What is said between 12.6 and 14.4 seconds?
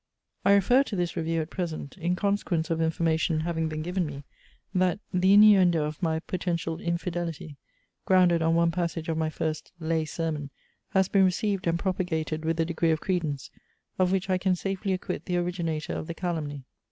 degree of credence, of which I